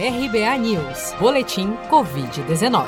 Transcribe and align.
RBA 0.00 0.56
News, 0.58 1.12
Boletim 1.18 1.72
Covid-19. 1.90 2.86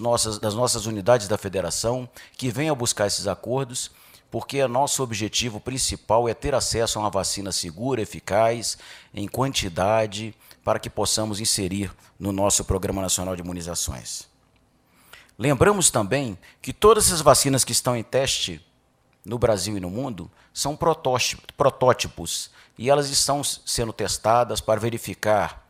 nossas, 0.00 0.38
das 0.38 0.54
nossas 0.54 0.86
unidades 0.86 1.28
da 1.28 1.36
federação, 1.36 2.08
que 2.34 2.50
venham 2.50 2.74
buscar 2.74 3.08
esses 3.08 3.26
acordos, 3.26 3.90
porque 4.30 4.62
o 4.62 4.68
nosso 4.68 5.02
objetivo 5.02 5.60
principal 5.60 6.26
é 6.26 6.32
ter 6.32 6.54
acesso 6.54 6.98
a 6.98 7.02
uma 7.02 7.10
vacina 7.10 7.52
segura, 7.52 8.00
eficaz, 8.00 8.78
em 9.12 9.28
quantidade, 9.28 10.34
para 10.64 10.78
que 10.78 10.88
possamos 10.88 11.40
inserir 11.40 11.92
no 12.18 12.32
nosso 12.32 12.64
Programa 12.64 13.02
Nacional 13.02 13.36
de 13.36 13.42
Imunizações. 13.42 14.33
Lembramos 15.38 15.90
também 15.90 16.38
que 16.62 16.72
todas 16.72 17.10
as 17.12 17.20
vacinas 17.20 17.64
que 17.64 17.72
estão 17.72 17.96
em 17.96 18.02
teste 18.02 18.64
no 19.24 19.38
Brasil 19.38 19.76
e 19.76 19.80
no 19.80 19.90
mundo 19.90 20.30
são 20.52 20.78
protótipos. 21.56 22.50
E 22.78 22.88
elas 22.88 23.08
estão 23.10 23.42
sendo 23.42 23.92
testadas 23.92 24.60
para 24.60 24.80
verificar 24.80 25.66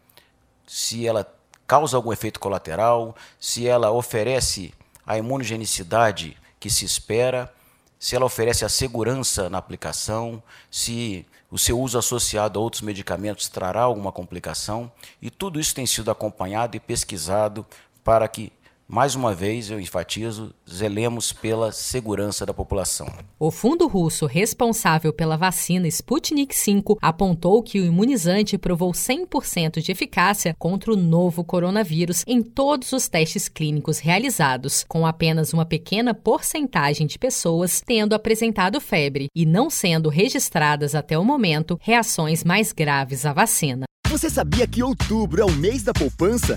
se 0.66 1.06
ela 1.06 1.26
causa 1.66 1.96
algum 1.96 2.12
efeito 2.12 2.40
colateral, 2.40 3.16
se 3.40 3.66
ela 3.66 3.90
oferece 3.90 4.72
a 5.06 5.16
imunogenicidade 5.16 6.36
que 6.58 6.68
se 6.68 6.84
espera, 6.84 7.52
se 7.98 8.14
ela 8.14 8.26
oferece 8.26 8.64
a 8.64 8.68
segurança 8.68 9.48
na 9.48 9.58
aplicação, 9.58 10.42
se 10.70 11.26
o 11.50 11.58
seu 11.58 11.78
uso 11.78 11.98
associado 11.98 12.58
a 12.58 12.62
outros 12.62 12.82
medicamentos 12.82 13.48
trará 13.48 13.82
alguma 13.82 14.12
complicação, 14.12 14.90
e 15.22 15.30
tudo 15.30 15.60
isso 15.60 15.74
tem 15.74 15.86
sido 15.86 16.10
acompanhado 16.10 16.76
e 16.76 16.80
pesquisado 16.80 17.64
para 18.02 18.26
que 18.28 18.52
mais 18.86 19.14
uma 19.14 19.34
vez, 19.34 19.70
eu 19.70 19.80
enfatizo, 19.80 20.54
zelemos 20.70 21.32
pela 21.32 21.72
segurança 21.72 22.44
da 22.44 22.52
população. 22.52 23.06
O 23.38 23.50
fundo 23.50 23.86
russo 23.88 24.26
responsável 24.26 25.12
pela 25.12 25.36
vacina 25.36 25.88
Sputnik 25.88 26.54
V 26.54 26.96
apontou 27.00 27.62
que 27.62 27.80
o 27.80 27.84
imunizante 27.84 28.58
provou 28.58 28.92
100% 28.92 29.80
de 29.80 29.90
eficácia 29.90 30.54
contra 30.58 30.92
o 30.92 30.96
novo 30.96 31.42
coronavírus 31.42 32.24
em 32.26 32.42
todos 32.42 32.92
os 32.92 33.08
testes 33.08 33.48
clínicos 33.48 33.98
realizados, 33.98 34.84
com 34.86 35.06
apenas 35.06 35.52
uma 35.52 35.64
pequena 35.64 36.12
porcentagem 36.12 37.06
de 37.06 37.18
pessoas 37.18 37.80
tendo 37.80 38.14
apresentado 38.14 38.80
febre 38.80 39.28
e 39.34 39.46
não 39.46 39.70
sendo 39.70 40.08
registradas 40.08 40.94
até 40.94 41.18
o 41.18 41.24
momento 41.24 41.78
reações 41.80 42.44
mais 42.44 42.72
graves 42.72 43.24
à 43.24 43.32
vacina. 43.32 43.84
Você 44.08 44.30
sabia 44.30 44.66
que 44.66 44.82
outubro 44.82 45.40
é 45.40 45.44
o 45.44 45.52
mês 45.52 45.82
da 45.82 45.92
poupança? 45.92 46.56